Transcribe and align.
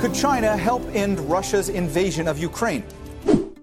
Could 0.00 0.14
China 0.14 0.56
help 0.56 0.82
end 0.94 1.18
Russia's 1.20 1.68
invasion 1.68 2.28
of 2.28 2.38
Ukraine? 2.38 2.84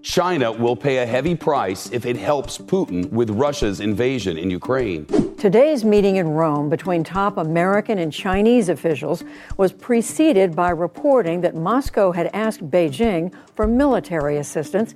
China 0.02 0.52
will 0.52 0.76
pay 0.76 0.98
a 0.98 1.06
heavy 1.06 1.34
price 1.34 1.90
if 1.90 2.04
it 2.06 2.16
helps 2.16 2.58
Putin 2.58 3.10
with 3.10 3.30
Russia's 3.30 3.80
invasion 3.80 4.36
in 4.36 4.50
Ukraine. 4.50 5.06
Today's 5.44 5.84
meeting 5.84 6.16
in 6.16 6.28
Rome 6.28 6.70
between 6.70 7.04
top 7.04 7.36
American 7.36 7.98
and 7.98 8.12
Chinese 8.12 8.72
officials 8.72 9.24
was 9.58 9.72
preceded 9.72 10.56
by 10.56 10.70
reporting 10.70 11.42
that 11.42 11.54
Moscow 11.54 12.12
had 12.12 12.30
asked 12.32 12.70
Beijing 12.70 13.30
for 13.56 13.66
military 13.66 14.38
assistance. 14.38 14.94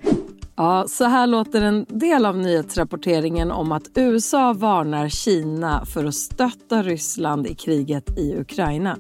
Ja, 0.56 0.84
så 0.88 1.04
här 1.04 1.26
låter 1.26 1.62
en 1.62 1.86
del 1.88 2.26
av 2.26 2.38
nyhetsrapporteringen 2.38 3.50
om 3.50 3.72
att 3.72 3.82
USA 3.94 4.52
varnar 4.52 5.08
Kina 5.08 5.84
för 5.84 6.04
att 6.04 6.14
stötta 6.14 6.82
Ryssland 6.82 7.46
i 7.46 7.54
kriget 7.54 8.18
i 8.18 8.36
Ukraina. 8.36 8.98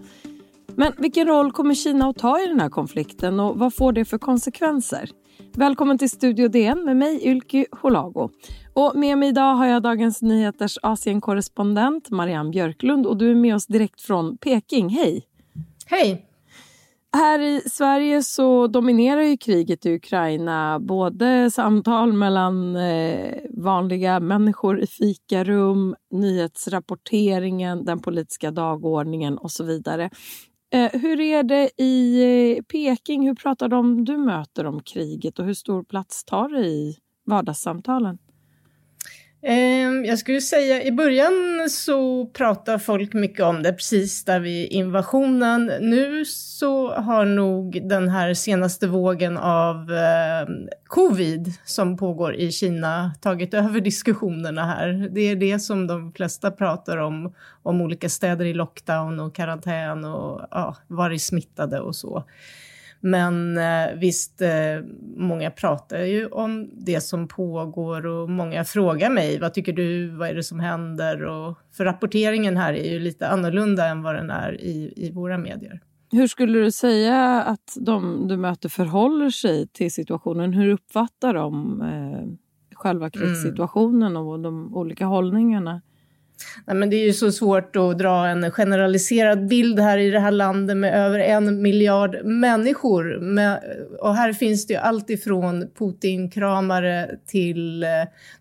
Men 0.76 0.92
vilken 0.98 1.26
roll 1.26 1.52
kommer 1.52 1.74
Kina 1.74 2.08
att 2.08 2.18
ta 2.18 2.40
i 2.40 2.46
den 2.46 2.60
här 2.60 2.70
konflikten 2.70 3.40
och 3.40 3.58
vad 3.58 3.74
får 3.74 3.92
det 3.92 4.04
för 4.04 4.18
konsekvenser? 4.18 5.10
Välkommen 5.38 5.98
till 5.98 6.10
Studio 6.10 6.48
DN 6.48 6.84
med 6.84 6.96
mig 6.96 7.26
Ylke 7.26 7.66
Holago. 7.72 8.30
Och 8.72 8.96
med 8.96 9.18
mig 9.18 9.28
idag 9.28 9.54
har 9.54 9.66
jag 9.66 9.82
Dagens 9.82 10.22
Nyheters 10.22 10.78
Asienkorrespondent 10.82 12.10
Marianne 12.10 12.50
Björklund 12.50 13.06
och 13.06 13.16
du 13.16 13.30
är 13.30 13.34
med 13.34 13.54
oss 13.54 13.66
direkt 13.66 14.00
från 14.00 14.38
Peking. 14.38 14.88
Hej! 14.88 15.26
Hej! 15.86 16.24
Här 17.12 17.38
i 17.38 17.60
Sverige 17.70 18.22
så 18.22 18.66
dominerar 18.66 19.20
ju 19.20 19.36
kriget 19.36 19.86
i 19.86 19.94
Ukraina 19.94 20.78
både 20.80 21.50
samtal 21.50 22.12
mellan 22.12 22.76
eh, 22.76 23.34
vanliga 23.50 24.20
människor 24.20 24.80
i 24.80 24.86
fikarum, 24.86 25.96
nyhetsrapporteringen, 26.10 27.84
den 27.84 27.98
politiska 27.98 28.50
dagordningen 28.50 29.38
och 29.38 29.50
så 29.50 29.64
vidare. 29.64 30.10
Eh, 30.70 30.90
hur 31.00 31.20
är 31.20 31.42
det 31.42 31.70
i 31.82 32.22
eh, 32.56 32.62
Peking? 32.62 33.26
Hur 33.26 33.34
pratar 33.34 33.68
de 33.68 34.04
du 34.04 34.16
möter 34.16 34.66
om 34.66 34.82
kriget 34.82 35.38
och 35.38 35.44
hur 35.44 35.54
stor 35.54 35.82
plats 35.84 36.24
tar 36.24 36.48
det 36.48 36.66
i 36.66 36.96
vardagssamtalen? 37.26 38.18
Ehm, 39.42 40.04
jag 40.04 40.18
skulle 40.18 40.40
säga 40.40 40.82
i 40.82 40.92
början 40.92 41.66
så 41.70 42.26
pratar 42.26 42.78
folk 42.78 43.12
mycket 43.12 43.44
om 43.44 43.62
det 43.62 43.72
precis 43.72 44.24
där 44.24 44.40
vid 44.40 44.72
invasionen. 44.72 45.72
Nu 45.80 46.24
så 46.24 46.92
har 46.92 47.24
nog 47.24 47.88
den 47.88 48.08
här 48.08 48.34
senaste 48.34 48.86
vågen 48.86 49.36
av 49.36 49.92
eh, 49.92 50.48
covid 50.84 51.52
som 51.64 51.96
pågår 51.96 52.34
i 52.34 52.52
Kina 52.52 53.12
tagit 53.20 53.54
över 53.54 53.80
diskussionerna 53.90 54.64
här. 54.66 55.08
Det 55.10 55.20
är 55.20 55.36
det 55.36 55.58
som 55.58 55.86
de 55.86 56.12
flesta 56.12 56.50
pratar 56.50 56.96
om, 56.96 57.34
om 57.62 57.80
olika 57.80 58.08
städer 58.08 58.44
i 58.44 58.54
lockdown 58.54 59.20
och 59.20 59.34
karantän 59.34 60.04
och 60.04 60.46
ja, 60.50 60.76
varit 60.86 61.22
smittade 61.22 61.80
och 61.80 61.96
så. 61.96 62.24
Men 63.00 63.58
eh, 63.58 63.96
visst, 63.96 64.42
eh, 64.42 64.48
många 65.16 65.50
pratar 65.50 66.00
ju 66.00 66.26
om 66.26 66.70
det 66.72 67.00
som 67.00 67.28
pågår 67.28 68.06
och 68.06 68.30
många 68.30 68.64
frågar 68.64 69.10
mig, 69.10 69.40
vad 69.40 69.54
tycker 69.54 69.72
du, 69.72 70.08
vad 70.08 70.28
är 70.28 70.34
det 70.34 70.42
som 70.42 70.60
händer? 70.60 71.24
Och, 71.24 71.58
för 71.72 71.84
rapporteringen 71.84 72.56
här 72.56 72.74
är 72.74 72.92
ju 72.92 72.98
lite 72.98 73.28
annorlunda 73.28 73.86
än 73.86 74.02
vad 74.02 74.14
den 74.14 74.30
är 74.30 74.60
i, 74.60 74.92
i 74.96 75.12
våra 75.12 75.38
medier. 75.38 75.80
Hur 76.12 76.26
skulle 76.26 76.58
du 76.58 76.70
säga 76.70 77.42
att 77.42 77.76
de 77.80 78.28
du 78.28 78.36
möter 78.36 78.68
förhåller 78.68 79.30
sig 79.30 79.68
till 79.68 79.92
situationen? 79.92 80.52
Hur 80.52 80.68
uppfattar 80.68 81.34
de 81.34 81.82
eh, 81.82 82.48
själva 82.74 83.10
krigssituationen 83.10 84.10
mm. 84.12 84.26
och 84.26 84.40
de 84.40 84.76
olika 84.76 85.06
hållningarna? 85.06 85.82
Nej, 86.66 86.76
men 86.76 86.90
det 86.90 86.96
är 86.96 87.04
ju 87.04 87.12
så 87.12 87.32
svårt 87.32 87.76
att 87.76 87.98
dra 87.98 88.26
en 88.26 88.50
generaliserad 88.50 89.48
bild 89.48 89.78
här 89.78 89.98
i 89.98 90.10
det 90.10 90.20
här 90.20 90.30
landet 90.30 90.76
med 90.76 90.94
över 90.94 91.18
en 91.18 91.62
miljard 91.62 92.24
människor. 92.24 93.18
Med, 93.20 93.60
och 94.00 94.14
här 94.14 94.32
finns 94.32 94.66
det 94.66 94.74
ju 94.74 94.80
allt 94.80 95.10
ifrån 95.10 95.68
Putin-kramare 95.78 97.10
till 97.26 97.82
eh, 97.82 97.88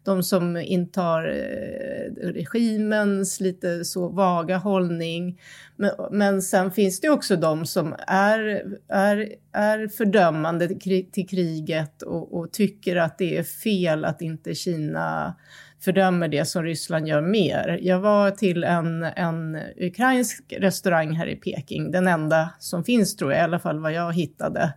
de 0.03 0.23
som 0.23 0.57
intar 0.57 1.27
eh, 1.27 2.27
regimens 2.31 3.39
lite 3.39 3.85
så 3.85 4.07
vaga 4.07 4.57
hållning. 4.57 5.39
Men, 5.77 5.91
men 6.11 6.41
sen 6.41 6.71
finns 6.71 6.99
det 6.99 7.09
också 7.09 7.35
de 7.35 7.65
som 7.65 7.95
är, 8.07 8.63
är, 8.87 9.35
är 9.51 9.87
fördömande 9.87 10.67
till 11.11 11.27
kriget 11.29 12.01
och, 12.01 12.37
och 12.37 12.51
tycker 12.51 12.95
att 12.95 13.17
det 13.17 13.37
är 13.37 13.43
fel 13.43 14.05
att 14.05 14.21
inte 14.21 14.55
Kina 14.55 15.35
fördömer 15.79 16.27
det 16.27 16.45
som 16.45 16.63
Ryssland 16.63 17.07
gör 17.07 17.21
mer. 17.21 17.79
Jag 17.81 17.99
var 17.99 18.31
till 18.31 18.63
en, 18.63 19.03
en 19.03 19.57
ukrainsk 19.77 20.53
restaurang 20.57 21.15
här 21.15 21.27
i 21.27 21.35
Peking, 21.35 21.91
den 21.91 22.07
enda 22.07 22.49
som 22.59 22.83
finns 22.83 23.15
tror 23.15 23.31
jag, 23.31 23.39
i 23.41 23.43
alla 23.43 23.59
fall 23.59 23.79
vad 23.79 23.93
jag 23.93 24.13
hittade. 24.13 24.73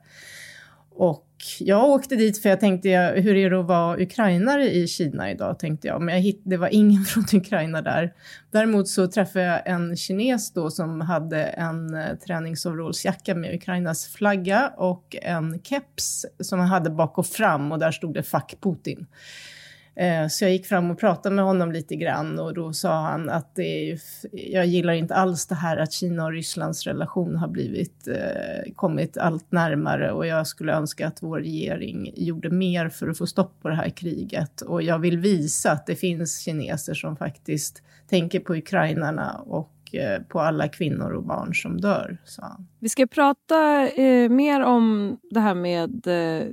Och 0.91 1.30
jag 1.61 1.85
åkte 1.85 2.17
dit 2.17 2.43
för 2.43 2.49
jag 2.49 2.61
tänkte, 2.61 2.89
hur 3.17 3.37
är 3.37 3.51
det 3.51 3.61
att 3.61 3.67
vara 3.67 4.03
ukrainare 4.03 4.71
i 4.71 4.87
Kina 4.87 5.31
idag? 5.31 5.59
tänkte 5.59 5.89
jag. 5.89 6.03
Men 6.03 6.15
jag 6.15 6.23
hitt, 6.23 6.43
det 6.45 6.57
var 6.57 6.69
ingen 6.69 7.05
från 7.05 7.25
Ukraina 7.33 7.83
där. 7.83 8.13
Däremot 8.51 8.89
så 8.89 9.07
träffade 9.07 9.45
jag 9.45 9.67
en 9.67 9.97
kines 9.97 10.53
då 10.53 10.71
som 10.71 11.01
hade 11.01 11.43
en 11.43 11.95
eh, 11.95 12.15
träningsoverallsjacka 12.15 13.35
med 13.35 13.55
Ukrainas 13.55 14.07
flagga 14.07 14.73
och 14.77 15.17
en 15.23 15.63
keps 15.63 16.27
som 16.41 16.59
han 16.59 16.69
hade 16.69 16.91
bak 16.91 17.19
och 17.19 17.27
fram 17.27 17.73
och 17.73 17.79
där 17.79 17.93
stod 17.93 18.15
det 18.15 18.23
Fuck 18.23 18.55
Putin. 18.61 19.07
Eh, 19.95 20.29
så 20.29 20.45
jag 20.45 20.53
gick 20.53 20.67
fram 20.67 20.91
och 20.91 20.99
pratade 20.99 21.35
med 21.35 21.45
honom 21.45 21.73
lite 21.73 21.97
grann 21.97 22.39
och 22.39 22.55
då 22.55 22.73
sa 22.73 23.01
han 23.01 23.31
att 23.31 23.55
det 23.55 23.91
är, 23.91 24.01
jag 24.33 24.67
gillar 24.67 24.93
inte 24.93 25.15
alls 25.15 25.47
det 25.47 25.55
här 25.55 25.77
att 25.77 25.93
Kina 25.93 26.25
och 26.25 26.33
Rysslands 26.33 26.87
relation 26.87 27.37
har 27.37 27.49
blivit, 27.49 28.09
eh, 28.09 28.73
kommit 28.75 29.17
allt 29.17 29.53
närmare 29.53 30.13
och 30.13 30.27
jag 30.27 30.47
skulle 30.47 30.73
önska 30.73 31.07
att 31.07 31.23
vår 31.23 31.39
regering 31.39 32.13
gjorde 32.17 32.51
mer 32.51 32.89
för 32.89 33.09
att 33.09 33.19
få 33.19 33.27
stopp 33.27 33.63
på 33.63 33.69
det 33.69 33.75
här 33.75 33.91
kriget. 33.91 34.61
Och 34.61 34.83
jag 34.83 34.99
vill 34.99 35.19
visa 35.19 35.73
att 35.73 35.87
det 35.87 35.97
finns 35.97 36.41
kineser 36.41 36.95
som 36.95 37.17
faktiskt 37.17 37.83
tänker 38.09 38.41
på 38.41 38.55
ukrainarna 38.55 39.41
och 39.47 39.95
eh, 39.95 40.23
på 40.23 40.41
alla 40.41 40.69
kvinnor 40.69 41.11
och 41.13 41.25
barn 41.25 41.55
som 41.55 41.81
dör, 41.81 42.19
sa 42.25 42.43
han. 42.43 42.69
Vi 42.79 42.89
ska 42.89 43.07
prata 43.07 43.89
eh, 43.89 44.29
mer 44.29 44.61
om 44.61 45.17
det 45.31 45.41
här 45.41 45.55
med 45.55 46.07
eh 46.07 46.49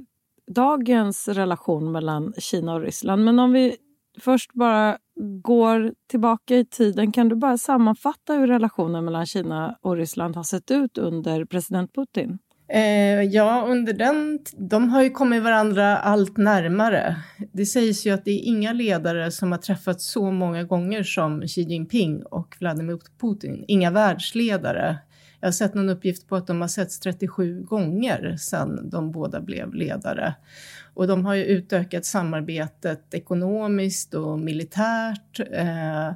dagens 0.47 1.27
relation 1.27 1.91
mellan 1.91 2.33
Kina 2.37 2.73
och 2.73 2.81
Ryssland. 2.81 3.25
Men 3.25 3.39
om 3.39 3.51
vi 3.51 3.75
först 4.19 4.53
bara 4.53 4.97
går 5.41 5.93
tillbaka 6.09 6.55
i 6.55 6.65
tiden, 6.65 7.11
kan 7.11 7.29
du 7.29 7.35
bara 7.35 7.57
sammanfatta 7.57 8.33
hur 8.33 8.47
relationen 8.47 9.05
mellan 9.05 9.25
Kina 9.25 9.77
och 9.81 9.95
Ryssland 9.95 10.35
har 10.35 10.43
sett 10.43 10.71
ut 10.71 10.97
under 10.97 11.45
president 11.45 11.93
Putin? 11.93 12.39
Eh, 12.69 13.21
ja, 13.21 13.65
under 13.67 13.93
den, 13.93 14.39
de 14.57 14.89
har 14.89 15.01
ju 15.01 15.09
kommit 15.09 15.43
varandra 15.43 15.97
allt 15.97 16.37
närmare. 16.37 17.15
Det 17.53 17.65
sägs 17.65 18.05
ju 18.05 18.11
att 18.11 18.25
det 18.25 18.31
är 18.31 18.43
inga 18.43 18.73
ledare 18.73 19.31
som 19.31 19.51
har 19.51 19.59
träffats 19.59 20.11
så 20.11 20.31
många 20.31 20.63
gånger 20.63 21.03
som 21.03 21.41
Xi 21.47 21.61
Jinping 21.61 22.23
och 22.23 22.55
Vladimir 22.59 22.97
Putin. 23.21 23.65
Inga 23.67 23.91
världsledare 23.91 24.97
jag 25.39 25.47
har 25.47 25.51
sett 25.51 25.73
någon 25.73 25.89
uppgift 25.89 26.27
på 26.27 26.35
att 26.35 26.47
de 26.47 26.61
har 26.61 26.67
setts 26.67 26.99
37 26.99 27.61
gånger 27.63 28.35
sedan 28.37 28.89
de 28.89 29.11
båda 29.11 29.41
blev 29.41 29.73
ledare. 29.73 30.35
Och 30.93 31.07
de 31.07 31.25
har 31.25 31.33
ju 31.33 31.43
utökat 31.43 32.05
samarbetet 32.05 33.13
ekonomiskt 33.13 34.13
och 34.13 34.39
militärt. 34.39 35.39
Eh, 35.51 36.11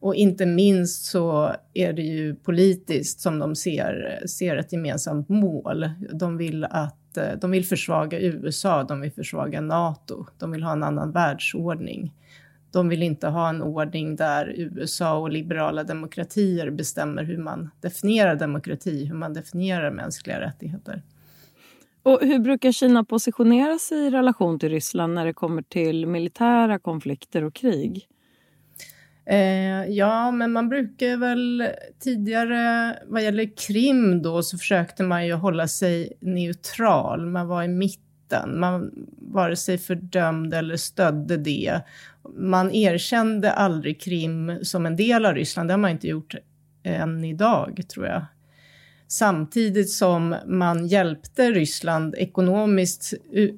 och 0.00 0.14
inte 0.14 0.46
minst 0.46 1.04
så 1.04 1.54
är 1.74 1.92
det 1.92 2.02
ju 2.02 2.34
politiskt 2.34 3.20
som 3.20 3.38
de 3.38 3.56
ser, 3.56 4.22
ser 4.26 4.56
ett 4.56 4.72
gemensamt 4.72 5.28
mål. 5.28 5.90
De 6.12 6.36
vill 6.36 6.64
att 6.64 7.16
eh, 7.16 7.32
de 7.40 7.50
vill 7.50 7.64
försvaga 7.64 8.20
USA, 8.20 8.84
de 8.84 9.00
vill 9.00 9.12
försvaga 9.12 9.60
Nato, 9.60 10.26
de 10.38 10.50
vill 10.50 10.62
ha 10.62 10.72
en 10.72 10.82
annan 10.82 11.12
världsordning. 11.12 12.12
De 12.72 12.88
vill 12.88 13.02
inte 13.02 13.28
ha 13.28 13.48
en 13.48 13.62
ordning 13.62 14.16
där 14.16 14.54
USA 14.56 15.18
och 15.18 15.30
liberala 15.30 15.84
demokratier 15.84 16.70
bestämmer 16.70 17.24
hur 17.24 17.38
man 17.38 17.70
definierar 17.80 18.36
demokrati, 18.36 19.04
hur 19.04 19.14
man 19.14 19.34
definierar 19.34 19.90
mänskliga 19.90 20.40
rättigheter. 20.40 21.02
Och 22.02 22.20
hur 22.22 22.38
brukar 22.38 22.72
Kina 22.72 23.04
positionera 23.04 23.78
sig 23.78 23.98
i 23.98 24.10
relation 24.10 24.58
till 24.58 24.68
Ryssland 24.68 25.14
när 25.14 25.24
det 25.26 25.32
kommer 25.32 25.62
till 25.62 26.06
militära 26.06 26.78
konflikter 26.78 27.44
och 27.44 27.54
krig? 27.54 28.08
Eh, 29.26 29.84
ja, 29.84 30.30
men 30.30 30.52
man 30.52 30.68
brukar 30.68 31.16
väl 31.16 31.68
tidigare, 32.00 32.98
vad 33.06 33.22
gäller 33.22 33.56
Krim 33.56 34.22
då, 34.22 34.42
så 34.42 34.58
försökte 34.58 35.02
man 35.02 35.26
ju 35.26 35.32
hålla 35.32 35.68
sig 35.68 36.12
neutral. 36.20 37.26
Man 37.26 37.48
var 37.48 37.62
i 37.62 37.68
mitten. 37.68 38.60
Man 38.60 38.90
vare 39.18 39.56
sig 39.56 39.78
fördömde 39.78 40.58
eller 40.58 40.76
stödde 40.76 41.36
det 41.36 41.80
man 42.34 42.70
erkände 42.70 43.52
aldrig 43.52 44.00
Krim 44.00 44.58
som 44.62 44.86
en 44.86 44.96
del 44.96 45.26
av 45.26 45.34
Ryssland. 45.34 45.68
Det 45.68 45.72
har 45.72 45.78
man 45.78 45.90
inte 45.90 46.08
gjort 46.08 46.34
än 46.82 47.24
idag, 47.24 47.82
tror 47.88 48.06
jag. 48.06 48.24
Samtidigt 49.12 49.90
som 49.90 50.36
man 50.46 50.86
hjälpte 50.86 51.50
Ryssland 51.50 52.14
ekonomiskt 52.18 53.12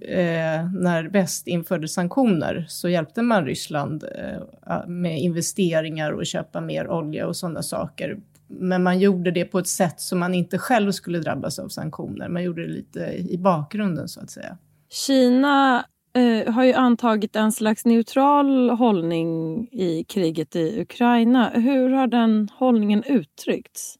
eh, 0.08 0.72
när 0.72 1.08
väst 1.08 1.46
införde 1.46 1.88
sanktioner 1.88 2.66
så 2.69 2.88
hjälpte 2.88 3.22
man 3.22 3.44
Ryssland 3.44 4.05
eh, 4.05 4.87
med 4.87 5.20
investeringar 5.20 6.12
och 6.12 6.26
köpa 6.26 6.60
mer 6.60 6.88
olja 6.88 7.26
och 7.26 7.37
sådana 7.37 7.62
saker. 7.62 8.19
Men 8.49 8.82
man 8.82 8.99
gjorde 8.99 9.31
det 9.31 9.44
på 9.44 9.58
ett 9.58 9.69
sätt 9.69 10.00
som 10.00 10.19
man 10.19 10.34
inte 10.34 10.58
själv 10.58 10.93
skulle 10.93 11.19
drabbas 11.19 11.58
av 11.58 11.69
sanktioner. 11.69 12.28
Man 12.28 12.43
gjorde 12.43 12.62
det 12.62 12.72
lite 12.72 13.00
i 13.31 13.38
bakgrunden 13.38 14.08
så 14.08 14.20
att 14.20 14.31
säga. 14.31 14.58
Kina 14.90 15.84
eh, 16.14 16.52
har 16.52 16.64
ju 16.64 16.72
antagit 16.72 17.37
en 17.37 17.52
slags 17.52 17.84
neutral 17.84 18.70
hållning 18.70 19.58
i 19.72 20.05
kriget 20.08 20.56
i 20.56 20.81
Ukraina. 20.81 21.50
Hur 21.55 21.90
har 21.90 22.06
den 22.06 22.49
hållningen 22.58 23.02
uttryckts? 23.06 23.99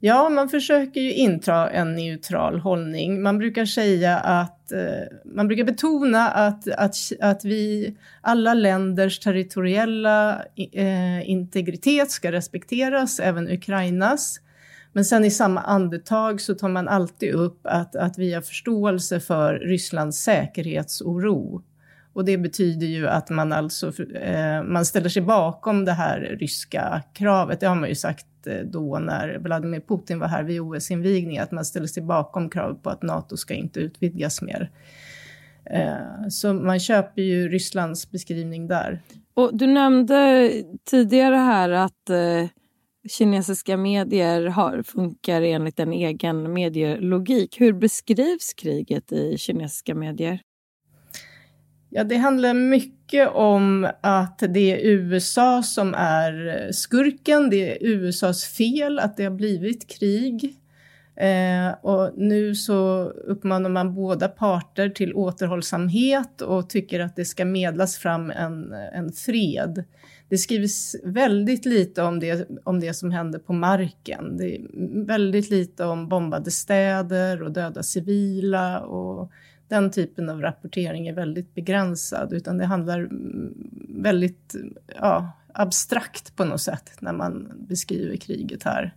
Ja, 0.00 0.28
man 0.28 0.48
försöker 0.48 1.00
ju 1.00 1.12
inta 1.12 1.70
en 1.70 1.94
neutral 1.94 2.60
hållning. 2.60 3.22
Man 3.22 3.38
brukar 3.38 3.64
säga 3.64 4.16
att, 4.16 4.72
eh, 4.72 4.78
man 5.24 5.48
brukar 5.48 5.64
betona 5.64 6.28
att, 6.30 6.68
att, 6.68 6.96
att 7.20 7.44
vi, 7.44 7.96
alla 8.20 8.54
länders 8.54 9.18
territoriella 9.18 10.44
eh, 10.72 11.30
integritet 11.30 12.10
ska 12.10 12.32
respekteras, 12.32 13.20
även 13.20 13.48
Ukrainas. 13.48 14.40
Men 14.96 15.04
sen 15.04 15.24
i 15.24 15.30
samma 15.30 15.60
andetag 15.60 16.40
så 16.40 16.54
tar 16.54 16.68
man 16.68 16.88
alltid 16.88 17.34
upp 17.34 17.60
att, 17.62 17.96
att 17.96 18.18
vi 18.18 18.34
har 18.34 18.40
förståelse 18.40 19.20
för 19.20 19.54
Rysslands 19.54 20.18
säkerhetsoro. 20.18 21.62
Och 22.12 22.24
det 22.24 22.38
betyder 22.38 22.86
ju 22.86 23.08
att 23.08 23.30
man 23.30 23.52
alltså 23.52 24.02
eh, 24.02 24.62
man 24.62 24.84
ställer 24.84 25.08
sig 25.08 25.22
bakom 25.22 25.84
det 25.84 25.92
här 25.92 26.36
ryska 26.40 27.02
kravet. 27.12 27.60
Det 27.60 27.66
har 27.66 27.74
man 27.74 27.88
ju 27.88 27.94
sagt 27.94 28.26
eh, 28.46 28.58
då 28.64 28.98
när 28.98 29.38
Vladimir 29.38 29.80
Putin 29.80 30.18
var 30.18 30.28
här 30.28 30.42
vid 30.42 30.60
OS-invigningen, 30.60 31.42
att 31.42 31.52
man 31.52 31.64
ställer 31.64 31.86
sig 31.86 32.02
bakom 32.02 32.50
kravet 32.50 32.82
på 32.82 32.90
att 32.90 33.02
NATO 33.02 33.36
ska 33.36 33.54
inte 33.54 33.80
utvidgas 33.80 34.42
mer. 34.42 34.70
Eh, 35.64 36.28
så 36.30 36.52
man 36.54 36.80
köper 36.80 37.22
ju 37.22 37.48
Rysslands 37.48 38.10
beskrivning 38.10 38.68
där. 38.68 39.00
Och 39.34 39.56
du 39.56 39.66
nämnde 39.66 40.50
tidigare 40.90 41.36
här 41.36 41.70
att 41.70 42.10
eh, 42.10 42.48
kinesiska 43.08 43.76
medier 43.76 44.46
har, 44.46 44.82
funkar 44.82 45.42
enligt 45.42 45.80
en 45.80 45.92
egen 45.92 46.52
medielogik. 46.52 47.60
Hur 47.60 47.72
beskrivs 47.72 48.52
kriget 48.52 49.12
i 49.12 49.38
kinesiska 49.38 49.94
medier? 49.94 50.40
Ja, 51.90 52.04
det 52.04 52.16
handlar 52.16 52.54
mycket 52.54 53.28
om 53.28 53.88
att 54.02 54.38
det 54.38 54.72
är 54.72 54.78
USA 54.86 55.62
som 55.62 55.94
är 55.94 56.68
skurken. 56.72 57.50
Det 57.50 57.72
är 57.72 57.78
USAs 57.80 58.44
fel 58.44 58.98
att 58.98 59.16
det 59.16 59.24
har 59.24 59.30
blivit 59.30 59.90
krig. 59.98 60.56
Eh, 61.16 61.74
och 61.82 62.12
nu 62.16 62.54
så 62.54 63.04
uppmanar 63.04 63.70
man 63.70 63.94
båda 63.94 64.28
parter 64.28 64.88
till 64.88 65.14
återhållsamhet 65.14 66.40
och 66.40 66.68
tycker 66.68 67.00
att 67.00 67.16
det 67.16 67.24
ska 67.24 67.44
medlas 67.44 67.96
fram 67.96 68.30
en, 68.30 68.72
en 68.72 69.12
fred. 69.12 69.84
Det 70.28 70.38
skrivs 70.38 70.96
väldigt 71.04 71.64
lite 71.64 72.02
om 72.02 72.20
det, 72.20 72.48
om 72.64 72.80
det 72.80 72.94
som 72.94 73.10
händer 73.10 73.38
på 73.38 73.52
marken. 73.52 74.36
Det 74.36 74.56
är 74.56 74.60
väldigt 75.06 75.50
lite 75.50 75.84
om 75.84 76.08
bombade 76.08 76.50
städer 76.50 77.42
och 77.42 77.52
döda 77.52 77.82
civila 77.82 78.80
och 78.80 79.30
den 79.68 79.90
typen 79.90 80.28
av 80.28 80.42
rapportering 80.42 81.08
är 81.08 81.14
väldigt 81.14 81.54
begränsad, 81.54 82.32
utan 82.32 82.58
det 82.58 82.64
handlar 82.64 83.08
väldigt 84.02 84.56
ja, 85.00 85.32
abstrakt 85.52 86.36
på 86.36 86.44
något 86.44 86.60
sätt 86.60 86.90
när 87.00 87.12
man 87.12 87.52
beskriver 87.68 88.16
kriget 88.16 88.62
här. 88.62 88.94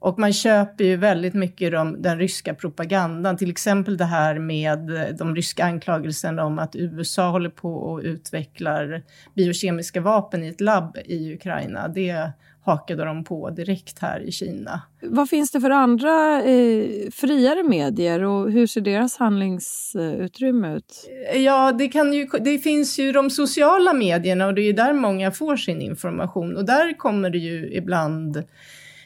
Och 0.00 0.18
man 0.18 0.32
köper 0.32 0.84
ju 0.84 0.96
väldigt 0.96 1.34
mycket 1.34 1.72
de, 1.72 2.02
den 2.02 2.18
ryska 2.18 2.54
propagandan, 2.54 3.36
till 3.36 3.50
exempel 3.50 3.96
det 3.96 4.04
här 4.04 4.38
med 4.38 4.78
de 5.18 5.36
ryska 5.36 5.64
anklagelserna 5.64 6.44
om 6.44 6.58
att 6.58 6.76
USA 6.76 7.30
håller 7.30 7.50
på 7.50 7.74
och 7.74 8.00
utvecklar 8.02 9.02
biokemiska 9.34 10.00
vapen 10.00 10.44
i 10.44 10.48
ett 10.48 10.60
labb 10.60 10.96
i 11.04 11.34
Ukraina. 11.34 11.88
Det 11.88 12.32
hakade 12.68 13.04
de 13.04 13.24
på 13.24 13.50
direkt 13.50 13.98
här 13.98 14.20
i 14.20 14.32
Kina. 14.32 14.82
Vad 15.02 15.28
finns 15.28 15.50
det 15.50 15.60
för 15.60 15.70
andra 15.70 16.42
eh, 16.42 17.10
friare 17.12 17.62
medier 17.62 18.22
och 18.22 18.52
hur 18.52 18.66
ser 18.66 18.80
deras 18.80 19.16
handlingsutrymme 19.16 20.76
ut? 20.76 21.10
Ja, 21.34 21.72
det, 21.72 21.88
kan 21.88 22.12
ju, 22.12 22.26
det 22.40 22.58
finns 22.58 22.98
ju 22.98 23.12
de 23.12 23.30
sociala 23.30 23.92
medierna 23.92 24.46
och 24.46 24.54
det 24.54 24.62
är 24.62 24.72
där 24.72 24.92
många 24.92 25.30
får 25.30 25.56
sin 25.56 25.82
information 25.82 26.56
och 26.56 26.64
där 26.64 26.96
kommer 26.98 27.30
det 27.30 27.38
ju 27.38 27.72
ibland 27.72 28.42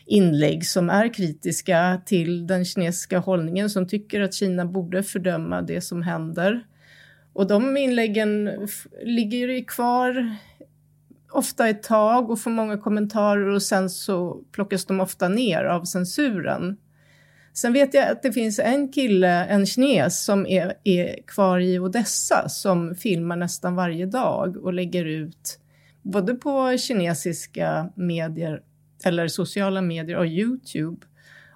inlägg 0.07 0.67
som 0.67 0.91
är 0.91 1.15
kritiska 1.15 2.01
till 2.07 2.47
den 2.47 2.65
kinesiska 2.65 3.19
hållningen 3.19 3.71
som 3.71 3.89
tycker 3.89 4.21
att 4.21 4.35
Kina 4.35 4.65
borde 4.65 5.03
fördöma 5.03 5.63
det 5.63 5.81
som 5.81 6.03
händer. 6.03 6.67
Och 7.33 7.47
de 7.47 7.77
inläggen 7.77 8.51
ligger 9.05 9.49
ju 9.49 9.65
kvar 9.65 10.37
ofta 11.31 11.69
ett 11.69 11.83
tag 11.83 12.31
och 12.31 12.41
får 12.41 12.51
många 12.51 12.79
kommentarer 12.79 13.47
och 13.47 13.63
sen 13.63 13.91
så 13.91 14.43
plockas 14.53 14.85
de 14.85 15.01
ofta 15.01 15.29
ner 15.29 15.65
av 15.65 15.85
censuren. 15.85 16.77
Sen 17.55 17.73
vet 17.73 17.95
jag 17.95 18.11
att 18.11 18.23
det 18.23 18.33
finns 18.33 18.59
en 18.59 18.93
kille, 18.93 19.45
en 19.45 19.67
kines, 19.67 20.25
som 20.25 20.47
är, 20.47 20.75
är 20.85 21.23
kvar 21.27 21.61
i 21.61 21.79
Odessa 21.79 22.49
som 22.49 22.95
filmar 22.95 23.37
nästan 23.37 23.75
varje 23.75 24.07
dag 24.07 24.57
och 24.57 24.73
lägger 24.73 25.05
ut 25.05 25.59
både 26.03 26.35
på 26.35 26.77
kinesiska 26.79 27.91
medier 27.95 28.63
eller 29.07 29.29
sociala 29.29 29.83
medier 29.83 30.17
och 30.17 30.27
Youtube 30.27 31.07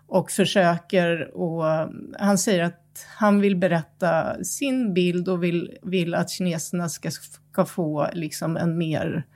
och 0.07 0.31
försöker 0.31 1.37
och 1.37 1.69
eh, 1.69 1.89
han 2.19 2.39
säger 2.39 2.65
att 2.65 3.07
han 3.17 3.41
vill 3.41 3.57
berätta 3.57 4.45
sin 4.45 4.95
bild 4.95 5.29
och 5.29 5.43
vill, 5.43 5.79
vill 5.83 6.15
att 6.15 6.31
kineserna 6.31 6.89
ska, 6.89 7.11
ska 7.11 7.65
få 7.65 8.09
liksom 8.13 8.57
en 8.57 8.79
mer 8.79 9.27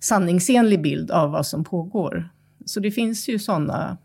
sanningsenlig 0.00 0.82
bild 0.82 1.10
av 1.10 1.30
vad 1.30 1.46
som 1.46 1.64
pågår. 1.64 2.28
Så 2.64 2.80
det 2.80 2.90
finns 2.90 3.28
ju 3.28 3.38
sådana 3.38 3.98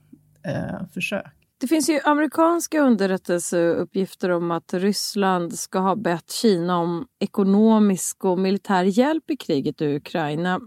eh, 0.44 0.88
försök. 0.94 1.26
Det 1.58 1.68
finns 1.68 1.90
ju 1.90 2.00
amerikanska 2.04 2.82
underrättelseuppgifter 2.82 4.30
om 4.30 4.52
att 4.52 4.74
Ryssland 4.74 5.60
ska 5.60 5.80
ha 5.80 5.96
bett 5.96 6.32
Kina 6.32 6.78
om 6.78 7.08
ekonomisk 7.20 8.26
och 8.26 8.40
militär 8.40 8.84
hjälp 8.84 9.30
i 9.30 9.38
kriget 9.38 9.82
i 9.82 9.96
Ukraina. 9.96 10.60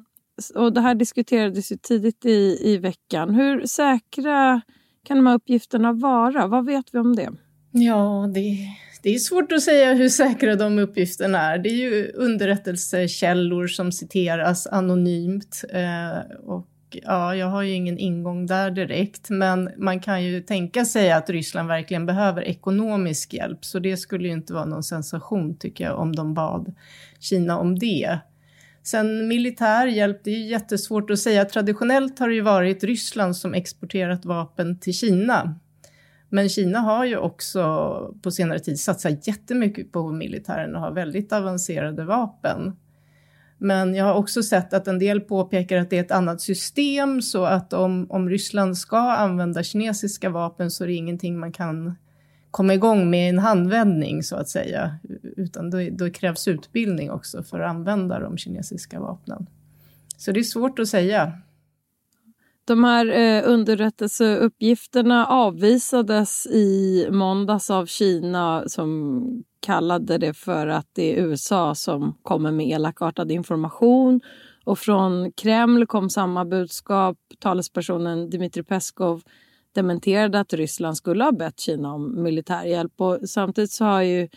Och 0.54 0.72
det 0.72 0.80
här 0.80 0.94
diskuterades 0.94 1.72
ju 1.72 1.76
tidigt 1.76 2.24
i, 2.24 2.58
i 2.62 2.78
veckan. 2.78 3.34
Hur 3.34 3.66
säkra 3.66 4.60
kan 5.04 5.16
de 5.16 5.26
här 5.26 5.34
uppgifterna 5.34 5.92
vara? 5.92 6.46
Vad 6.46 6.66
vet 6.66 6.84
vi 6.92 6.98
om 6.98 7.16
det? 7.16 7.30
Ja, 7.70 8.30
det, 8.34 8.58
det 9.02 9.14
är 9.14 9.18
svårt 9.18 9.52
att 9.52 9.62
säga 9.62 9.94
hur 9.94 10.08
säkra 10.08 10.56
de 10.56 10.78
uppgifterna 10.78 11.38
är. 11.38 11.58
Det 11.58 11.68
är 11.68 11.76
ju 11.76 12.12
underrättelsekällor 12.12 13.66
som 13.66 13.92
citeras 13.92 14.66
anonymt. 14.66 15.64
Eh, 15.72 16.36
och 16.44 16.68
ja, 16.90 17.34
jag 17.34 17.46
har 17.46 17.62
ju 17.62 17.72
ingen 17.72 17.98
ingång 17.98 18.46
där 18.46 18.70
direkt, 18.70 19.30
men 19.30 19.70
man 19.76 20.00
kan 20.00 20.24
ju 20.24 20.40
tänka 20.40 20.84
sig 20.84 21.12
att 21.12 21.30
Ryssland 21.30 21.68
verkligen 21.68 22.06
behöver 22.06 22.42
ekonomisk 22.42 23.34
hjälp, 23.34 23.64
så 23.64 23.78
det 23.78 23.96
skulle 23.96 24.28
ju 24.28 24.34
inte 24.34 24.52
vara 24.52 24.64
någon 24.64 24.82
sensation 24.82 25.58
tycker 25.58 25.84
jag 25.84 25.98
om 25.98 26.16
de 26.16 26.34
bad 26.34 26.74
Kina 27.20 27.58
om 27.58 27.78
det. 27.78 28.18
Sen 28.90 29.28
militär 29.28 29.86
hjälp, 29.86 30.20
det 30.24 30.30
är 30.30 30.46
jättesvårt 30.46 31.10
att 31.10 31.18
säga. 31.18 31.44
Traditionellt 31.44 32.18
har 32.18 32.28
det 32.28 32.34
ju 32.34 32.40
varit 32.40 32.84
Ryssland 32.84 33.36
som 33.36 33.54
exporterat 33.54 34.24
vapen 34.24 34.78
till 34.78 34.94
Kina. 34.94 35.54
Men 36.28 36.48
Kina 36.48 36.78
har 36.78 37.04
ju 37.04 37.16
också 37.16 38.14
på 38.22 38.30
senare 38.30 38.58
tid 38.58 38.80
satsat 38.80 39.26
jättemycket 39.26 39.92
på 39.92 40.12
militären 40.12 40.74
och 40.74 40.80
har 40.80 40.90
väldigt 40.90 41.32
avancerade 41.32 42.04
vapen. 42.04 42.76
Men 43.58 43.94
jag 43.94 44.04
har 44.04 44.14
också 44.14 44.42
sett 44.42 44.72
att 44.72 44.88
en 44.88 44.98
del 44.98 45.20
påpekar 45.20 45.78
att 45.78 45.90
det 45.90 45.96
är 45.98 46.04
ett 46.04 46.10
annat 46.10 46.40
system 46.40 47.22
så 47.22 47.44
att 47.44 47.72
om, 47.72 48.06
om 48.10 48.30
Ryssland 48.30 48.78
ska 48.78 48.98
använda 48.98 49.62
kinesiska 49.62 50.30
vapen 50.30 50.70
så 50.70 50.84
är 50.84 50.88
det 50.88 50.94
ingenting 50.94 51.38
man 51.38 51.52
kan 51.52 51.94
komma 52.58 52.74
igång 52.74 53.10
med 53.10 53.30
en 53.30 53.38
handvändning 53.38 54.22
så 54.22 54.36
att 54.36 54.48
säga. 54.48 54.98
Utan 55.36 55.70
då, 55.70 55.78
då 55.92 56.10
krävs 56.10 56.48
utbildning 56.48 57.10
också 57.10 57.42
för 57.42 57.60
att 57.60 57.70
använda 57.70 58.20
de 58.20 58.38
kinesiska 58.38 59.00
vapnen. 59.00 59.46
Så 60.16 60.32
det 60.32 60.40
är 60.40 60.44
svårt 60.44 60.78
att 60.78 60.88
säga. 60.88 61.32
De 62.64 62.84
här 62.84 63.06
eh, 63.06 63.42
underrättelseuppgifterna 63.46 65.26
avvisades 65.26 66.46
i 66.46 67.06
måndags 67.10 67.70
av 67.70 67.86
Kina 67.86 68.64
som 68.66 69.22
kallade 69.60 70.18
det 70.18 70.34
för 70.34 70.66
att 70.66 70.88
det 70.92 71.12
är 71.18 71.24
USA 71.24 71.74
som 71.74 72.18
kommer 72.22 72.52
med 72.52 72.68
elakartad 72.68 73.30
information. 73.32 74.20
Och 74.64 74.78
från 74.78 75.32
Kreml 75.32 75.86
kom 75.86 76.10
samma 76.10 76.44
budskap. 76.44 77.18
Talespersonen 77.38 78.30
Dmitrij 78.30 78.64
Peskov 78.64 79.22
dementerade 79.74 80.40
att 80.40 80.52
Ryssland 80.52 80.96
skulle 80.96 81.24
ha 81.24 81.32
bett 81.32 81.60
Kina 81.60 81.94
om 81.94 82.22
militärhjälp. 82.22 82.92
Och 82.96 83.18
samtidigt 83.24 83.72
så 83.72 83.84
har 83.84 84.02
ju 84.02 84.28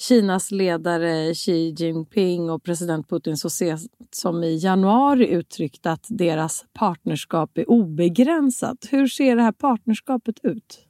Kinas 0.00 0.50
ledare 0.50 1.34
Xi 1.34 1.74
Jinping 1.78 2.50
och 2.50 2.62
president 2.62 3.08
Putin 3.08 3.36
så 3.36 3.50
sent 3.50 3.82
som 4.10 4.44
i 4.44 4.56
januari 4.56 5.28
uttryckt 5.28 5.86
att 5.86 6.06
deras 6.08 6.64
partnerskap 6.72 7.58
är 7.58 7.70
obegränsat. 7.70 8.76
Hur 8.90 9.06
ser 9.06 9.36
det 9.36 9.42
här 9.42 9.52
partnerskapet 9.52 10.36
ut? 10.42 10.88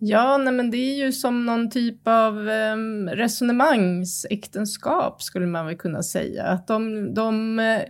Ja, 0.00 0.38
nej, 0.38 0.52
men 0.52 0.70
det 0.70 0.76
är 0.76 1.04
ju 1.04 1.12
som 1.12 1.46
någon 1.46 1.70
typ 1.70 2.08
av 2.08 2.48
eh, 2.48 2.76
resonemangsäktenskap 3.12 5.22
skulle 5.22 5.46
man 5.46 5.66
väl 5.66 5.76
kunna 5.76 6.02
säga. 6.02 6.44
Att 6.44 6.66
de, 6.66 7.14
de, 7.14 7.58
eh, 7.58 7.82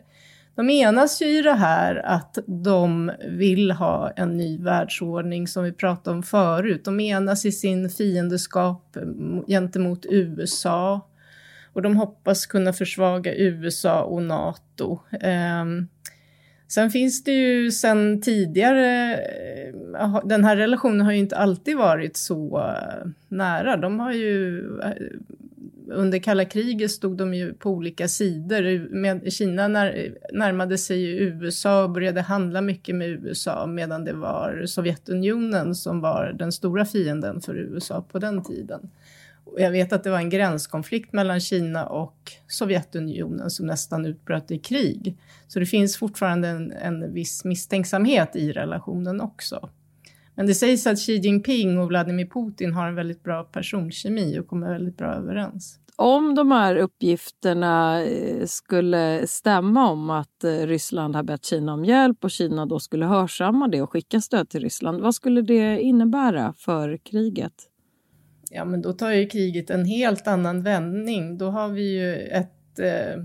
de 0.58 0.70
enas 0.70 1.22
ju 1.22 1.38
i 1.38 1.42
det 1.42 1.54
här 1.54 2.06
att 2.06 2.38
de 2.46 3.12
vill 3.28 3.70
ha 3.70 4.10
en 4.16 4.36
ny 4.36 4.58
världsordning 4.58 5.48
som 5.48 5.64
vi 5.64 5.72
pratade 5.72 6.16
om 6.16 6.22
förut. 6.22 6.84
De 6.84 7.00
enas 7.00 7.44
i 7.44 7.52
sin 7.52 7.90
fiendeskap 7.90 8.96
gentemot 9.46 10.06
USA 10.10 11.08
och 11.72 11.82
de 11.82 11.96
hoppas 11.96 12.46
kunna 12.46 12.72
försvaga 12.72 13.34
USA 13.34 14.02
och 14.02 14.22
NATO. 14.22 14.98
Ehm, 15.20 15.88
sen 16.68 16.90
finns 16.90 17.24
det 17.24 17.32
ju 17.32 17.70
sen 17.70 18.20
tidigare, 18.20 19.14
eh, 19.14 20.20
den 20.24 20.44
här 20.44 20.56
relationen 20.56 21.00
har 21.00 21.12
ju 21.12 21.18
inte 21.18 21.36
alltid 21.36 21.76
varit 21.76 22.16
så 22.16 22.58
eh, 22.58 23.08
nära. 23.28 23.76
De 23.76 24.00
har 24.00 24.12
ju, 24.12 24.58
eh, 24.80 24.92
under 25.90 26.18
kalla 26.18 26.44
kriget 26.44 26.90
stod 26.90 27.16
de 27.16 27.34
ju 27.34 27.54
på 27.54 27.70
olika 27.70 28.08
sidor. 28.08 28.88
Med, 28.90 29.32
Kina 29.32 29.68
när, 29.68 30.14
närmade 30.32 30.78
sig 30.78 31.00
ju 31.00 31.08
USA 31.08 31.84
och 31.84 31.90
började 31.90 32.20
handla 32.20 32.60
mycket 32.60 32.94
med 32.94 33.08
USA 33.08 33.66
medan 33.66 34.04
det 34.04 34.12
var 34.12 34.66
Sovjetunionen 34.66 35.74
som 35.74 36.00
var 36.00 36.34
den 36.38 36.52
stora 36.52 36.84
fienden 36.84 37.40
för 37.40 37.56
USA 37.56 38.04
på 38.12 38.18
den 38.18 38.44
tiden. 38.44 38.90
Jag 39.56 39.70
vet 39.70 39.92
att 39.92 40.04
det 40.04 40.10
var 40.10 40.18
en 40.18 40.30
gränskonflikt 40.30 41.12
mellan 41.12 41.40
Kina 41.40 41.86
och 41.86 42.32
Sovjetunionen 42.48 43.50
som 43.50 43.66
nästan 43.66 44.06
utbröt 44.06 44.50
i 44.50 44.58
krig. 44.58 45.16
Så 45.48 45.58
det 45.58 45.66
finns 45.66 45.96
fortfarande 45.96 46.48
en, 46.48 46.72
en 46.72 47.12
viss 47.12 47.44
misstänksamhet 47.44 48.36
i 48.36 48.52
relationen 48.52 49.20
också. 49.20 49.70
Men 50.38 50.46
det 50.46 50.54
sägs 50.54 50.86
att 50.86 50.98
Xi 50.98 51.16
Jinping 51.16 51.78
och 51.78 51.88
Vladimir 51.88 52.26
Putin 52.26 52.72
har 52.72 52.88
en 52.88 52.94
väldigt 52.94 53.22
bra 53.22 53.44
personkemi 53.44 54.38
och 54.38 54.48
kommer 54.48 54.72
väldigt 54.72 54.96
bra 54.96 55.14
överens. 55.14 55.78
Om 55.96 56.34
de 56.34 56.50
här 56.50 56.76
uppgifterna 56.76 58.02
eh, 58.02 58.46
skulle 58.46 59.26
stämma 59.26 59.90
om 59.90 60.10
att 60.10 60.44
eh, 60.44 60.50
Ryssland 60.50 61.16
har 61.16 61.22
bett 61.22 61.44
Kina 61.44 61.74
om 61.74 61.84
hjälp 61.84 62.24
och 62.24 62.30
Kina 62.30 62.66
då 62.66 62.80
skulle 62.80 63.06
hörsamma 63.06 63.68
det 63.68 63.82
och 63.82 63.92
skicka 63.92 64.20
stöd 64.20 64.48
till 64.48 64.60
Ryssland, 64.60 65.00
vad 65.00 65.14
skulle 65.14 65.42
det 65.42 65.80
innebära 65.80 66.54
för 66.58 66.96
kriget? 66.96 67.54
ja 68.50 68.64
men 68.64 68.82
då 68.82 68.92
tar 68.92 69.10
ju 69.10 69.26
kriget 69.26 69.70
en 69.70 69.84
helt 69.84 70.26
annan 70.26 70.62
vändning. 70.62 71.38
Då 71.38 71.50
har 71.50 71.68
vi 71.68 71.98
ju 71.98 72.14
ett 72.14 72.78
eh, 72.78 73.22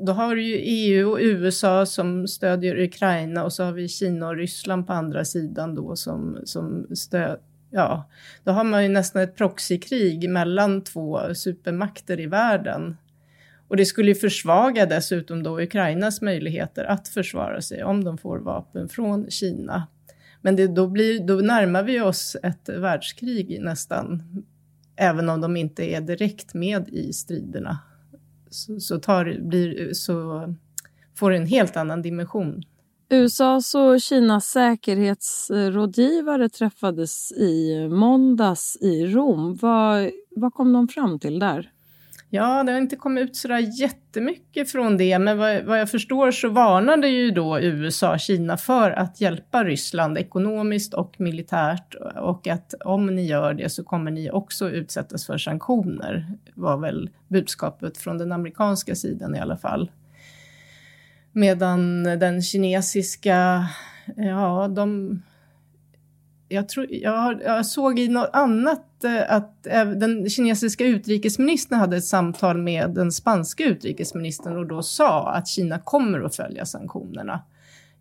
då 0.00 0.12
har 0.12 0.34
du 0.34 0.42
ju 0.42 0.56
EU 0.56 1.10
och 1.10 1.18
USA 1.20 1.86
som 1.86 2.28
stödjer 2.28 2.80
Ukraina 2.80 3.44
och 3.44 3.52
så 3.52 3.64
har 3.64 3.72
vi 3.72 3.88
Kina 3.88 4.28
och 4.28 4.36
Ryssland 4.36 4.86
på 4.86 4.92
andra 4.92 5.24
sidan 5.24 5.74
då 5.74 5.96
som, 5.96 6.38
som 6.44 6.86
stöd, 6.96 7.38
ja, 7.70 8.10
då 8.44 8.52
har 8.52 8.64
man 8.64 8.82
ju 8.82 8.88
nästan 8.88 9.22
ett 9.22 9.36
proxykrig 9.36 10.30
mellan 10.30 10.84
två 10.84 11.34
supermakter 11.34 12.20
i 12.20 12.26
världen. 12.26 12.96
Och 13.68 13.76
det 13.76 13.84
skulle 13.84 14.08
ju 14.08 14.14
försvaga 14.14 14.86
dessutom 14.86 15.42
då 15.42 15.60
Ukrainas 15.60 16.20
möjligheter 16.20 16.84
att 16.84 17.08
försvara 17.08 17.60
sig 17.60 17.84
om 17.84 18.04
de 18.04 18.18
får 18.18 18.38
vapen 18.38 18.88
från 18.88 19.30
Kina. 19.30 19.86
Men 20.40 20.56
det, 20.56 20.66
då, 20.66 20.86
blir, 20.86 21.26
då 21.26 21.34
närmar 21.34 21.82
vi 21.82 22.00
oss 22.00 22.36
ett 22.42 22.68
världskrig 22.68 23.60
nästan 23.60 24.22
även 24.96 25.28
om 25.28 25.40
de 25.40 25.56
inte 25.56 25.84
är 25.84 26.00
direkt 26.00 26.54
med 26.54 26.88
i 26.88 27.12
striderna, 27.12 27.78
så, 28.52 28.80
så, 28.80 28.98
tar, 28.98 29.48
blir, 29.48 29.92
så 29.92 30.44
får 31.18 31.30
det 31.30 31.36
en 31.36 31.46
helt 31.46 31.76
annan 31.76 32.02
dimension. 32.02 32.62
USAs 33.08 33.74
och 33.74 34.00
Kinas 34.00 34.46
säkerhetsrådgivare 34.46 36.48
träffades 36.48 37.32
i 37.32 37.88
måndags 37.88 38.76
i 38.80 39.06
Rom. 39.06 39.58
Vad, 39.62 40.10
vad 40.36 40.54
kom 40.54 40.72
de 40.72 40.88
fram 40.88 41.18
till 41.18 41.38
där? 41.38 41.70
Ja, 42.34 42.62
det 42.62 42.72
har 42.72 42.78
inte 42.78 42.96
kommit 42.96 43.24
ut 43.24 43.36
sådär 43.36 43.80
jättemycket 43.80 44.70
från 44.70 44.96
det, 44.96 45.18
men 45.18 45.38
vad, 45.38 45.64
vad 45.64 45.80
jag 45.80 45.90
förstår 45.90 46.30
så 46.30 46.48
varnade 46.48 47.08
ju 47.08 47.30
då 47.30 47.60
USA 47.60 48.18
Kina 48.18 48.56
för 48.56 48.90
att 48.90 49.20
hjälpa 49.20 49.64
Ryssland 49.64 50.18
ekonomiskt 50.18 50.94
och 50.94 51.20
militärt 51.20 51.94
och 52.16 52.48
att 52.48 52.74
om 52.84 53.06
ni 53.06 53.26
gör 53.26 53.54
det 53.54 53.68
så 53.68 53.84
kommer 53.84 54.10
ni 54.10 54.30
också 54.30 54.70
utsättas 54.70 55.26
för 55.26 55.38
sanktioner, 55.38 56.32
var 56.54 56.76
väl 56.78 57.10
budskapet 57.28 57.98
från 57.98 58.18
den 58.18 58.32
amerikanska 58.32 58.94
sidan 58.94 59.36
i 59.36 59.40
alla 59.40 59.56
fall. 59.56 59.90
Medan 61.32 62.02
den 62.02 62.42
kinesiska, 62.42 63.66
ja, 64.16 64.68
de 64.68 65.22
jag, 66.52 66.68
tror, 66.68 66.86
jag, 66.90 67.42
jag, 67.42 67.66
såg 67.66 67.98
i 67.98 68.08
något 68.08 68.30
annat 68.32 69.04
eh, 69.04 69.34
att 69.34 69.66
eh, 69.66 69.84
den 69.84 70.28
kinesiska 70.28 70.86
utrikesministern 70.86 71.78
hade 71.78 71.96
ett 71.96 72.04
samtal 72.04 72.58
med 72.58 72.90
den 72.90 73.12
spanska 73.12 73.64
utrikesministern 73.64 74.56
och 74.56 74.66
då 74.66 74.82
sa 74.82 75.32
att 75.32 75.48
Kina 75.48 75.78
kommer 75.78 76.20
att 76.20 76.36
följa 76.36 76.66
sanktionerna. 76.66 77.40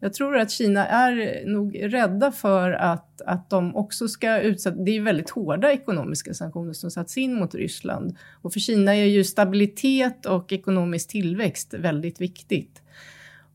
Jag 0.04 0.14
tror 0.14 0.38
att 0.38 0.52
Kina 0.52 0.88
är 0.88 1.46
nog 1.46 1.94
rädda 1.94 2.32
för 2.32 2.72
att, 2.72 3.22
att 3.22 3.50
de 3.50 3.76
också 3.76 4.08
ska 4.08 4.40
utsätta... 4.42 4.76
Det 4.76 4.98
är 4.98 5.02
väldigt 5.02 5.30
hårda 5.30 5.72
ekonomiska 5.72 6.34
sanktioner 6.34 6.74
som 6.74 6.92
satts 6.92 7.18
in 7.18 7.34
mot 7.34 7.56
Ryssland. 7.56 8.18
Och 8.42 8.54
för 8.54 8.60
Kina 8.60 8.96
är 8.96 9.06
ju 9.06 9.24
stabilitet 9.24 10.26
och 10.26 10.52
ekonomisk 10.52 11.10
tillväxt 11.10 11.74
väldigt 11.74 12.22
viktigt. 12.22 12.81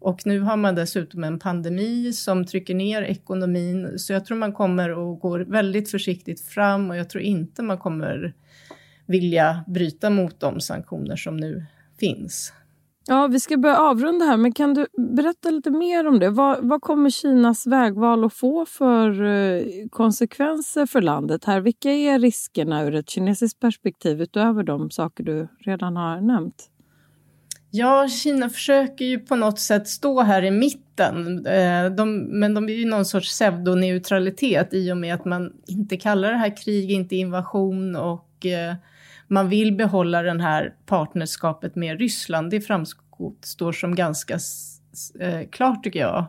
Och 0.06 0.26
nu 0.26 0.40
har 0.40 0.56
man 0.56 0.75
dessutom 0.75 1.25
en 1.25 1.38
pandemi 1.38 2.12
som 2.12 2.46
trycker 2.46 2.75
ner 2.75 3.02
ekonomin, 3.02 3.98
så 3.98 4.12
jag 4.12 4.25
tror 4.25 4.38
man 4.38 4.52
kommer 4.52 4.90
att 4.90 5.20
gå 5.20 5.44
väldigt 5.44 5.90
försiktigt 5.90 6.40
fram 6.40 6.90
och 6.90 6.96
jag 6.96 7.10
tror 7.10 7.22
inte 7.22 7.62
man 7.62 7.78
kommer 7.78 8.34
vilja 9.06 9.64
bryta 9.66 10.10
mot 10.10 10.40
de 10.40 10.60
sanktioner 10.60 11.16
som 11.16 11.36
nu 11.36 11.66
finns. 12.00 12.52
Ja, 13.06 13.26
vi 13.26 13.40
ska 13.40 13.56
börja 13.56 13.78
avrunda 13.78 14.25
här, 14.25 14.36
men 14.36 14.52
kan 14.52 14.75
du 14.75 14.86
berätta 15.16 15.50
lite 15.50 15.70
mer 15.70 16.06
om 16.06 16.18
det? 16.18 16.30
Vad, 16.30 16.68
vad 16.68 16.82
kommer 16.82 17.10
Kinas 17.10 17.66
vägval 17.66 18.25
att 18.25 18.34
få 18.34 18.66
för 18.66 19.25
eh, 19.25 19.62
konsekvenser 19.90 20.86
för 20.86 21.00
landet 21.00 21.44
här? 21.44 21.60
Vilka 21.60 21.90
är 21.90 22.18
riskerna 22.18 22.84
ur 22.84 22.94
ett 22.94 23.10
kinesiskt 23.10 23.60
perspektiv 23.60 24.22
utöver 24.22 24.62
de 24.62 24.90
saker 24.90 25.25
du 25.25 25.48
redan 25.60 25.96
har 25.96 26.20
nämnt? 26.20 26.70
Ja, 27.76 28.09
Kina 28.09 28.50
försöker 28.50 29.04
ju 29.04 29.18
på 29.18 29.37
något 29.37 29.61
sätt 29.61 29.88
stå 29.88 30.23
här 30.23 30.45
i 30.45 30.50
mitten, 30.50 31.47
eh, 31.47 31.90
de, 31.90 32.18
men 32.18 32.54
de 32.54 32.68
är 32.68 32.73
ju 32.73 32.85
någon 32.85 33.04
sorts 33.04 33.38
pseudoneutralitet 33.38 34.75
i 34.75 34.92
och 34.92 34.97
med 34.97 35.14
att 35.14 35.25
man 35.25 35.52
inte 35.66 35.97
kallar 35.97 36.30
det 36.30 36.37
här 36.37 36.56
krig, 36.56 36.92
inte 36.92 37.16
invasion 37.16 37.97
och 37.97 38.47
eh, 38.47 38.75
man 39.28 39.49
vill 39.49 39.73
behålla 39.73 40.23
det 40.23 40.42
här 40.42 40.75
partnerskapet 40.87 41.76
med 41.76 41.99
Ryssland. 41.99 42.50
Det 42.50 42.61
framstår 42.61 43.73
som 43.73 43.95
ganska 43.95 44.38
eh, 45.21 45.49
klart 45.50 45.85
tycker 45.85 46.00
jag. 46.00 46.26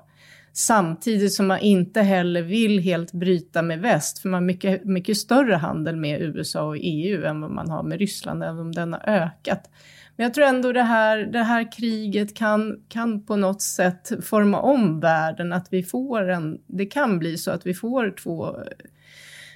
Samtidigt 0.57 1.33
som 1.33 1.47
man 1.47 1.59
inte 1.59 2.01
heller 2.01 2.41
vill 2.41 2.79
helt 2.79 3.11
bryta 3.11 3.61
med 3.61 3.79
väst, 3.79 4.19
för 4.19 4.29
man 4.29 4.41
har 4.41 4.45
mycket, 4.45 4.85
mycket 4.85 5.17
större 5.17 5.55
handel 5.55 5.95
med 5.95 6.21
USA 6.21 6.63
och 6.63 6.77
EU 6.79 7.25
än 7.25 7.41
vad 7.41 7.51
man 7.51 7.69
har 7.69 7.83
med 7.83 7.99
Ryssland, 7.99 8.43
även 8.43 8.59
om 8.59 8.71
den 8.71 8.93
har 8.93 9.01
ökat. 9.05 9.69
Men 10.15 10.23
jag 10.23 10.33
tror 10.33 10.45
ändå 10.45 10.71
det 10.71 10.83
här, 10.83 11.17
det 11.17 11.43
här 11.43 11.71
kriget 11.71 12.35
kan, 12.35 12.81
kan 12.89 13.25
på 13.25 13.35
något 13.35 13.61
sätt 13.61 14.11
forma 14.25 14.59
om 14.59 14.99
världen, 14.99 15.53
att 15.53 15.67
vi 15.73 15.83
får 15.83 16.29
en, 16.29 16.61
det 16.67 16.85
kan 16.85 17.19
bli 17.19 17.37
så 17.37 17.51
att 17.51 17.65
vi 17.65 17.73
får 17.73 18.11
två 18.11 18.47
eh, 18.47 18.63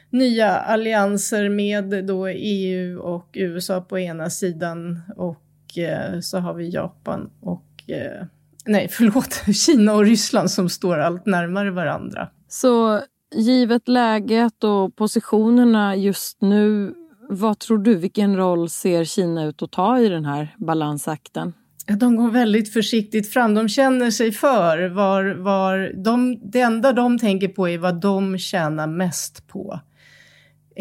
nya 0.09 0.49
allianser 0.49 1.49
med 1.49 2.05
då 2.05 2.27
EU 2.27 2.99
och 2.99 3.29
USA 3.33 3.81
på 3.81 3.99
ena 3.99 4.29
sidan 4.29 5.01
och 5.15 5.77
eh, 5.77 6.19
så 6.19 6.37
har 6.37 6.53
vi 6.53 6.69
Japan 6.69 7.29
och 7.39 7.89
eh, 7.89 8.25
nej 8.65 8.87
förlåt, 8.91 9.43
Kina 9.55 9.93
och 9.93 10.05
Ryssland 10.05 10.51
som 10.51 10.69
står 10.69 10.97
allt 10.97 11.25
närmare 11.25 11.71
varandra. 11.71 12.27
Så 12.47 13.01
givet 13.35 13.87
läget 13.87 14.63
och 14.63 14.95
positionerna 14.95 15.95
just 15.95 16.41
nu 16.41 16.93
vad 17.33 17.59
tror 17.59 17.77
du, 17.77 17.95
vilken 17.95 18.37
roll 18.37 18.69
ser 18.69 19.03
Kina 19.03 19.45
ut 19.45 19.61
att 19.61 19.71
ta 19.71 19.99
i 19.99 20.09
den 20.09 20.25
här 20.25 20.55
balansakten? 20.57 21.53
De 21.99 22.15
går 22.15 22.29
väldigt 22.29 22.73
försiktigt 22.73 23.33
fram. 23.33 23.53
De 23.53 23.69
känner 23.69 24.11
sig 24.11 24.31
för. 24.31 24.89
Var, 24.89 25.23
var 25.23 26.03
de, 26.03 26.39
det 26.51 26.61
enda 26.61 26.93
de 26.93 27.19
tänker 27.19 27.47
på 27.47 27.69
är 27.69 27.77
vad 27.77 28.01
de 28.01 28.37
tjänar 28.37 28.87
mest 28.87 29.47
på. 29.47 29.79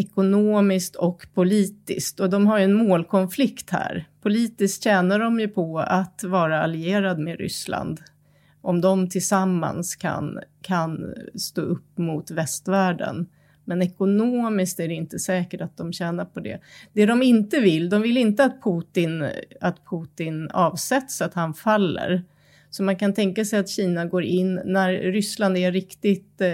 Ekonomiskt 0.00 0.96
och 0.96 1.26
politiskt. 1.34 2.20
Och 2.20 2.30
de 2.30 2.46
har 2.46 2.58
ju 2.58 2.64
en 2.64 2.74
målkonflikt 2.74 3.70
här. 3.70 4.08
Politiskt 4.22 4.84
tjänar 4.84 5.18
de 5.18 5.40
ju 5.40 5.48
på 5.48 5.78
att 5.78 6.24
vara 6.24 6.62
allierad 6.62 7.18
med 7.18 7.38
Ryssland. 7.38 8.00
Om 8.60 8.80
de 8.80 9.08
tillsammans 9.08 9.96
kan, 9.96 10.38
kan 10.62 11.14
stå 11.34 11.60
upp 11.60 11.98
mot 11.98 12.30
västvärlden. 12.30 13.26
Men 13.64 13.82
ekonomiskt 13.82 14.80
är 14.80 14.88
det 14.88 14.94
inte 14.94 15.18
säkert 15.18 15.60
att 15.60 15.76
de 15.76 15.92
tjänar 15.92 16.24
på 16.24 16.40
det. 16.40 16.60
Det 16.92 17.06
de 17.06 17.22
inte 17.22 17.60
vill, 17.60 17.90
de 17.90 18.02
vill 18.02 18.16
inte 18.16 18.44
att 18.44 18.62
Putin, 18.62 19.28
att 19.60 19.84
Putin 19.90 20.50
avsätts, 20.50 21.22
att 21.22 21.34
han 21.34 21.54
faller. 21.54 22.24
Så 22.70 22.82
man 22.82 22.96
kan 22.96 23.14
tänka 23.14 23.44
sig 23.44 23.58
att 23.58 23.68
Kina 23.68 24.04
går 24.04 24.22
in 24.22 24.60
när 24.64 24.92
Ryssland 24.92 25.56
är 25.56 25.72
riktigt 25.72 26.40
eh, 26.40 26.48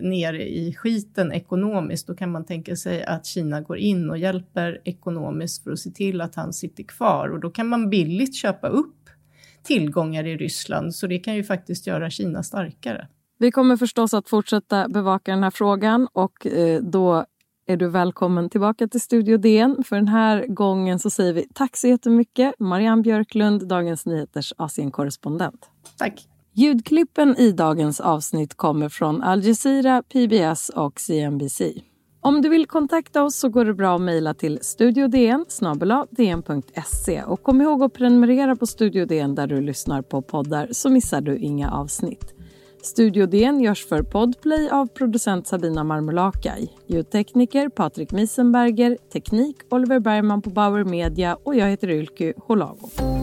nere 0.00 0.48
i 0.48 0.74
skiten 0.74 1.32
ekonomiskt. 1.32 2.06
Då 2.06 2.14
kan 2.14 2.32
man 2.32 2.44
tänka 2.44 2.76
sig 2.76 3.04
att 3.04 3.26
Kina 3.26 3.60
går 3.60 3.78
in 3.78 4.10
och 4.10 4.18
hjälper 4.18 4.80
ekonomiskt 4.84 5.64
för 5.64 5.72
att 5.72 5.78
se 5.78 5.90
till 5.90 6.20
att 6.20 6.34
han 6.34 6.52
sitter 6.52 6.82
kvar 6.82 7.28
och 7.28 7.40
då 7.40 7.50
kan 7.50 7.66
man 7.66 7.90
billigt 7.90 8.34
köpa 8.36 8.68
upp 8.68 8.96
tillgångar 9.62 10.26
i 10.26 10.36
Ryssland. 10.36 10.94
Så 10.94 11.06
det 11.06 11.18
kan 11.18 11.34
ju 11.34 11.44
faktiskt 11.44 11.86
göra 11.86 12.10
Kina 12.10 12.42
starkare. 12.42 13.08
Vi 13.38 13.50
kommer 13.50 13.76
förstås 13.76 14.14
att 14.14 14.28
fortsätta 14.28 14.88
bevaka 14.88 15.30
den 15.30 15.42
här 15.42 15.50
frågan 15.50 16.08
och 16.12 16.46
eh, 16.46 16.82
då 16.82 17.26
är 17.66 17.76
du 17.76 17.88
välkommen 17.88 18.50
tillbaka 18.50 18.88
till 18.88 19.00
Studio 19.00 19.36
DN. 19.36 19.84
För 19.86 19.96
den 19.96 20.08
här 20.08 20.46
gången 20.46 20.98
så 20.98 21.10
säger 21.10 21.32
vi 21.32 21.46
tack 21.54 21.76
så 21.76 21.88
jättemycket 21.88 22.54
Marianne 22.58 23.02
Björklund, 23.02 23.68
Dagens 23.68 24.06
Nyheters 24.06 24.52
Asienkorrespondent. 24.56 25.70
Tack. 25.98 26.28
Ljudklippen 26.52 27.36
i 27.36 27.52
dagens 27.52 28.00
avsnitt 28.00 28.54
kommer 28.54 28.88
från 28.88 29.22
Al 29.22 29.44
Jazeera, 29.44 30.02
PBS 30.02 30.68
och 30.68 31.00
CNBC. 31.00 31.62
Om 32.20 32.42
du 32.42 32.48
vill 32.48 32.66
kontakta 32.66 33.22
oss 33.22 33.36
så 33.36 33.48
går 33.48 33.64
det 33.64 33.74
bra 33.74 33.94
att 33.94 34.00
mejla 34.00 34.34
till 34.34 34.58
studiodn 34.62 35.44
dn.se 36.10 37.22
och 37.22 37.42
kom 37.42 37.60
ihåg 37.60 37.82
att 37.82 37.92
prenumerera 37.92 38.56
på 38.56 38.66
Studio 38.66 39.06
DN 39.06 39.34
där 39.34 39.46
du 39.46 39.60
lyssnar 39.60 40.02
på 40.02 40.22
poddar 40.22 40.68
så 40.70 40.90
missar 40.90 41.20
du 41.20 41.36
inga 41.36 41.70
avsnitt. 41.70 42.34
Studio 42.84 43.26
DN 43.26 43.60
görs 43.60 43.86
för 43.86 44.02
Podplay 44.02 44.68
av 44.70 44.86
producent 44.86 45.46
Sabina 45.46 45.84
Marmulakai, 45.84 46.68
ljudtekniker 46.86 47.68
Patrik 47.68 48.12
Miesenberger, 48.12 48.98
teknik 49.12 49.56
Oliver 49.70 50.00
Bergman 50.00 50.42
på 50.42 50.50
Bauer 50.50 50.84
Media. 50.84 51.36
Och 51.42 51.54
jag 51.54 51.66
heter 51.66 51.90
Ylky 51.90 52.32
Holago. 52.36 53.13